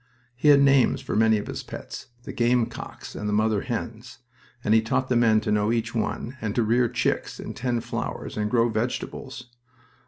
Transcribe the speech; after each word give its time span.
He 0.35 0.47
had 0.47 0.61
names 0.61 0.99
for 0.99 1.15
many 1.15 1.37
of 1.37 1.45
his 1.45 1.61
pets 1.61 2.07
the 2.23 2.33
game 2.33 2.65
cocks 2.65 3.13
and 3.13 3.29
the 3.29 3.33
mother 3.33 3.61
hens; 3.61 4.17
and 4.63 4.73
he 4.73 4.81
taught 4.81 5.09
the 5.09 5.15
men 5.15 5.41
to 5.41 5.51
know 5.51 5.71
each 5.71 5.93
one, 5.93 6.37
and 6.41 6.55
to 6.55 6.63
rear 6.63 6.89
chicks, 6.89 7.39
and 7.39 7.55
tend 7.55 7.83
flowers, 7.83 8.35
and 8.35 8.49
grow 8.49 8.67
vegetables. 8.69 9.49